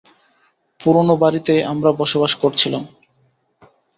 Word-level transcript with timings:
পুরনো 0.79 1.13
বাড়িতেই 1.17 1.61
আমরা 1.71 1.89
বসবাস 1.99 2.31
করছিলাম। 2.35 2.83